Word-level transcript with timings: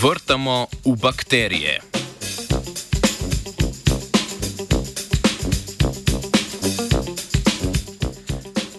spuščamo 0.00 0.66
v 0.84 0.96
bakterije. 0.96 1.74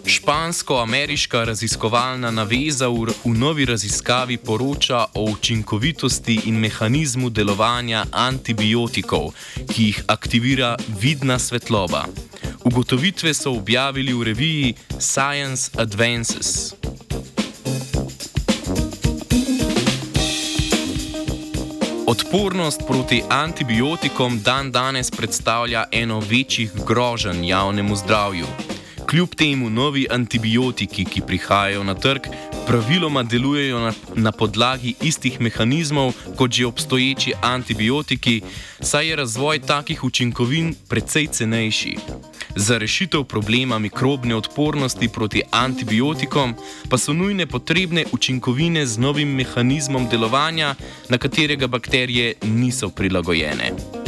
Špansko-ameriška 0.05 1.43
raziskovalna 1.45 2.31
naveza 2.31 2.89
v, 2.89 3.13
v 3.25 3.33
novi 3.37 3.65
raziskavi 3.65 4.37
poroča 4.37 5.05
o 5.13 5.29
učinkovitosti 5.29 6.41
in 6.49 6.57
mehanizmu 6.57 7.29
delovanja 7.29 8.05
antibiotikov, 8.11 9.33
ki 9.69 9.91
jih 9.91 10.03
aktivira 10.07 10.75
vidna 11.01 11.37
svetloba. 11.39 12.05
Ugotovitve 12.65 13.33
so 13.33 13.53
objavili 13.53 14.13
v 14.13 14.23
reviji 14.33 14.75
Science 14.97 15.69
Advances. 15.77 16.80
Odpornost 22.25 22.81
proti 22.87 23.23
antibiotikom 23.29 24.39
dan 24.41 24.71
danes 24.71 25.11
predstavlja 25.11 25.83
eno 25.91 26.19
večjih 26.19 26.71
groženj 26.87 27.47
javnemu 27.47 27.95
zdravju. 27.95 28.45
Kljub 29.09 29.29
temu 29.35 29.69
novi 29.69 30.07
antibiotiki, 30.11 31.05
ki 31.05 31.21
prihajajo 31.27 31.83
na 31.83 31.95
trg, 31.95 32.21
praviloma 32.67 33.23
delujejo 33.23 33.79
na, 33.79 33.93
na 34.15 34.31
podlagi 34.31 34.93
istih 35.01 35.41
mehanizmov 35.41 36.13
kot 36.37 36.51
že 36.51 36.65
obstoječi 36.65 37.33
antibiotiki, 37.41 38.41
saj 38.79 39.07
je 39.07 39.15
razvoj 39.15 39.59
takih 39.59 40.03
učinkovin 40.03 40.75
precej 40.89 41.27
cenejši. 41.27 41.97
Za 42.55 42.77
rešitev 42.77 43.23
problema 43.23 43.79
mikrobne 43.79 44.35
odpornosti 44.35 45.09
proti 45.09 45.41
antibiotikom 45.51 46.55
pa 46.89 46.97
so 46.97 47.13
nujne 47.13 47.45
potrebne 47.47 48.05
učinkovine 48.11 48.85
z 48.85 48.97
novim 48.97 49.29
mehanizmom 49.35 50.07
delovanja, 50.11 50.75
na 51.09 51.17
katerega 51.17 51.67
bakterije 51.67 52.33
niso 52.43 52.89
prilagojene. 52.89 54.00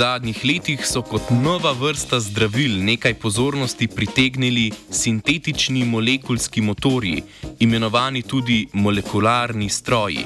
Zadnjih 0.00 0.44
letih 0.44 0.84
so 0.86 1.02
kot 1.02 1.28
nova 1.30 1.72
vrsta 1.76 2.20
zdravil 2.20 2.78
nekaj 2.84 3.14
pozornosti 3.20 3.88
pritegnili 3.88 4.70
sintetični 4.90 5.84
molekulski 5.84 6.60
motorji, 6.60 7.22
imenovani 7.58 8.22
tudi 8.22 8.66
molekularni 8.72 9.68
stroji. 9.68 10.24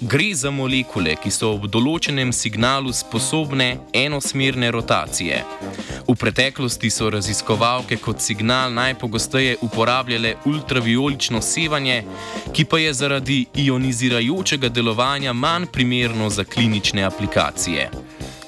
Gre 0.00 0.34
za 0.34 0.50
molekule, 0.50 1.14
ki 1.22 1.32
so 1.32 1.54
ob 1.54 1.64
določenem 1.72 2.34
signalu 2.36 2.92
sposobne 2.92 3.70
enosmerne 3.96 4.70
rotacije. 4.76 5.40
V 6.08 6.18
preteklosti 6.20 6.92
so 6.92 7.08
raziskovalke 7.16 7.96
kot 7.96 8.20
signal 8.20 8.72
najpogosteje 8.76 9.56
uporabljale 9.64 10.36
ultraviolično 10.52 11.40
sevanje, 11.40 12.02
ki 12.52 12.64
pa 12.64 12.84
je 12.84 12.94
zaradi 13.02 13.42
ionizirajočega 13.64 14.68
delovanja 14.68 15.32
manj 15.32 15.70
primerno 15.72 16.28
za 16.30 16.44
klinične 16.44 17.08
aplikacije. 17.08 17.90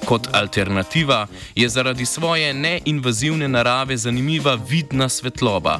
Kot 0.05 0.27
alternativa 0.31 1.27
je 1.55 1.69
zaradi 1.69 2.05
svoje 2.05 2.53
neinvazivne 2.53 3.47
narave 3.47 3.97
zanimiva 3.97 4.57
vidna 4.69 5.09
svetloba. 5.09 5.79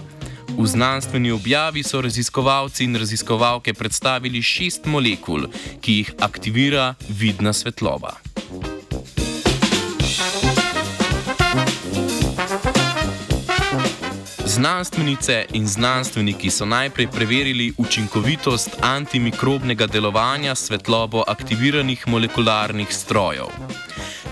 V 0.57 0.67
znanstveni 0.67 1.31
objavi 1.31 1.83
so 1.83 2.01
raziskovalci 2.01 2.83
in 2.83 2.95
raziskovalke 2.95 3.73
predstavili 3.73 4.41
šest 4.41 4.85
molekul, 4.85 5.47
ki 5.81 5.93
jih 5.93 6.13
aktivira 6.19 6.93
vidna 7.09 7.53
svetloba. 7.53 8.13
Znanstvenice 14.45 15.45
in 15.53 15.67
znanstveniki 15.67 16.49
so 16.49 16.65
najprej 16.65 17.07
preverili 17.07 17.73
učinkovitost 17.77 18.69
antimikrobnega 18.81 19.87
delovanja 19.87 20.55
svetlobo 20.55 21.23
aktiviranih 21.27 22.07
molekularnih 22.07 22.87
strojev. 22.93 23.49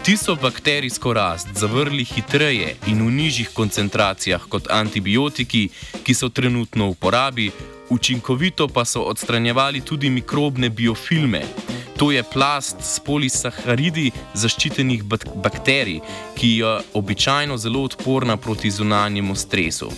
Ti 0.01 0.17
so 0.17 0.35
bakterijsko 0.35 1.13
rast 1.13 1.47
zavrli 1.53 2.03
hitreje 2.03 2.75
in 2.87 3.05
v 3.05 3.11
nižjih 3.11 3.49
koncentracijah 3.53 4.47
kot 4.49 4.71
antibiotiki, 4.73 5.69
ki 6.03 6.13
so 6.13 6.29
trenutno 6.29 6.87
v 6.87 6.95
uporabi, 6.97 7.51
učinkovito 7.89 8.67
pa 8.67 8.85
so 8.85 9.05
odstranjevali 9.05 9.81
tudi 9.81 10.09
mikrobne 10.09 10.69
biofilme. 10.69 11.43
To 12.01 12.11
je 12.11 12.23
plast 12.23 12.79
s 12.81 12.99
polisaharidi 13.05 14.07
zaščitenih 14.33 15.03
bakterij, 15.43 15.99
ki 16.33 16.47
je 16.57 16.71
običajno 16.97 17.57
zelo 17.61 17.83
odporna 17.85 18.37
proti 18.41 18.71
zunanjemu 18.71 19.35
stresu. 19.35 19.91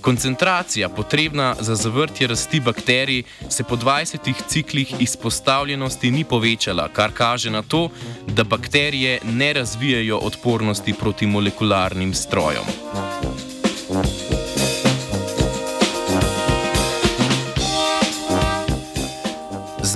Koncentracija, 0.00 0.88
potrebna 0.88 1.54
za 1.60 1.74
zavrtje 1.74 2.26
rasti 2.26 2.60
bakterij, 2.60 3.22
se 3.48 3.62
po 3.62 3.76
20 3.76 4.32
ciklih 4.48 4.94
izpostavljenosti 4.98 6.10
ni 6.10 6.24
povečala, 6.24 6.88
kar 6.88 7.14
kaže 7.14 7.50
na 7.50 7.62
to, 7.62 7.88
da 8.26 8.44
bakterije 8.44 9.20
ne 9.24 9.52
razvijajo 9.52 10.18
odpornosti 10.18 10.94
proti 10.98 11.26
molekularnim 11.26 12.14
strojem. 12.14 13.15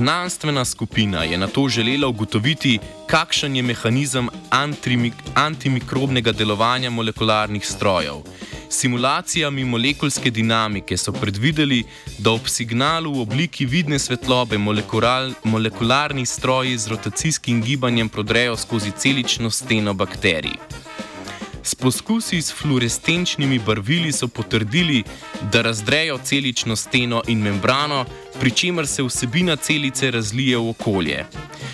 Znanstvena 0.00 0.65
skupina 0.65 1.25
je 1.25 1.38
na 1.38 1.47
to 1.47 1.69
želela 1.69 2.09
ugotoviti, 2.09 2.78
kakšen 3.06 3.56
je 3.56 3.62
mehanizem 3.62 4.28
antimikrobnega 5.34 6.33
delovanja 6.33 6.91
molekularnih 6.91 7.66
strojev. 7.66 8.15
Simulacijami 8.71 9.65
molekulske 9.65 10.31
dinamike 10.31 10.97
so 10.97 11.12
predvideli, 11.12 11.84
da 12.19 12.31
ob 12.31 12.49
signalu 12.49 13.12
v 13.12 13.21
obliki 13.21 13.66
vidne 13.66 13.99
svetlobe 13.99 14.59
molekularni 15.44 16.27
stroji 16.27 16.78
z 16.78 16.89
rotacijskim 16.89 17.62
gibanjem 17.62 18.09
prodrejo 18.09 18.56
skozi 18.56 18.93
celično 18.97 19.50
steno 19.50 19.94
bakterij. 19.94 20.56
S 21.62 21.75
poskusi 21.75 22.43
s 22.43 22.53
fluorescenčnimi 22.53 23.59
barvili 23.59 24.12
so 24.12 24.28
potrdili, 24.28 25.05
da 25.53 25.62
razdrejo 25.62 26.19
celično 26.25 26.77
steno 26.77 27.22
in 27.27 27.39
membrano, 27.39 28.05
pri 28.41 28.51
čemer 28.51 28.87
se 28.87 29.03
vsebina 29.03 29.56
celice 29.56 30.11
razlije 30.11 30.59
v 30.59 30.69
okolje. 30.69 31.27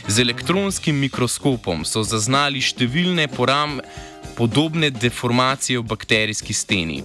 Z 0.08 0.18
elektronskim 0.20 0.96
mikroskopom 0.98 1.84
so 1.86 2.02
zaznali 2.02 2.58
številne 2.58 3.28
poram 3.30 3.78
podobne 4.34 4.90
deformacije 4.90 5.78
v 5.78 5.86
bakterijski 5.86 6.52
steni. 6.52 6.98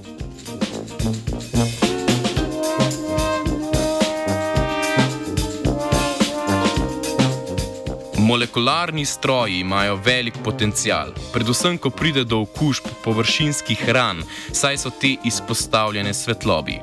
Molekularni 8.17 9.05
stroji 9.05 9.59
imajo 9.59 9.99
velik 10.05 10.41
potencial, 10.43 11.13
predvsem 11.33 11.77
ko 11.77 11.93
pride 11.93 12.23
do 12.23 12.41
okužb 12.47 12.89
površinskih 13.03 13.89
ran, 13.93 14.23
saj 14.53 14.77
so 14.77 14.89
te 14.89 15.17
izpostavljene 15.27 16.13
svetlobi. 16.13 16.79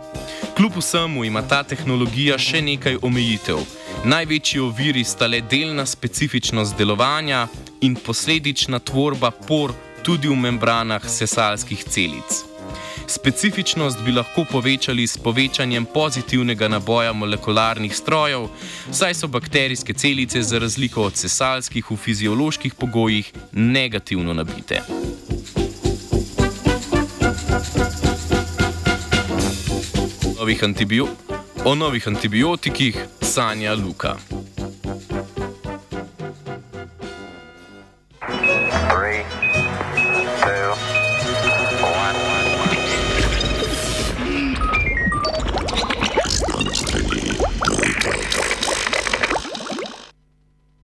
Kljub 0.59 0.73
vsemu 0.77 1.25
ima 1.25 1.43
ta 1.43 1.61
tehnologija 1.63 2.35
še 2.39 2.59
nekaj 2.67 2.97
omejitev. 3.07 3.61
Največji 4.11 4.59
oviri 4.59 5.05
sta 5.07 5.29
le 5.31 5.39
delna 5.41 5.85
specifičnost 5.87 6.75
delovanja 6.79 7.45
in 7.87 7.95
posledična 7.95 8.81
tvorba 8.83 9.31
por 9.31 9.71
tudi 10.03 10.27
v 10.29 10.35
membranah 10.35 11.07
sesalskih 11.07 11.85
celic. 11.85 12.41
Specifičnost 13.07 14.03
bi 14.03 14.17
lahko 14.19 14.49
povečali 14.51 15.07
s 15.07 15.15
povečanjem 15.23 15.87
pozitivnega 15.95 16.69
naboja 16.69 17.13
molekularnih 17.13 17.95
strojev, 17.95 18.49
saj 18.91 19.15
so 19.15 19.31
bakterijske 19.31 19.95
celice 19.95 20.43
za 20.43 20.59
razliko 20.59 21.07
od 21.07 21.15
sesalskih 21.17 21.91
v 21.91 21.97
fizioloških 21.97 22.75
pogojih 22.75 23.31
negativno 23.53 24.35
nabite. 24.35 24.83
Novih 30.39 30.63
antibio 30.63 31.09
o 31.65 31.75
novih 31.75 32.07
antibiotikih 32.07 32.95
sanja 33.21 33.75
Luka. 33.75 34.15